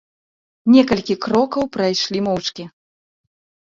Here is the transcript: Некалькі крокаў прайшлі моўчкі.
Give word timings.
Некалькі 0.75 1.17
крокаў 1.27 1.71
прайшлі 1.79 2.19
моўчкі. 2.33 2.63